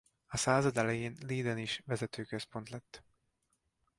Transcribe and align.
A 0.27 0.37
század 0.37 0.77
elején 0.77 1.17
Leiden 1.27 1.57
is 1.57 1.81
vezető 1.85 2.23
központ 2.23 2.69
lett. 2.69 3.03